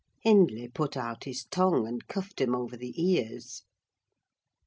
[0.21, 3.61] Hindley put out his tongue, and cuffed him over the ears.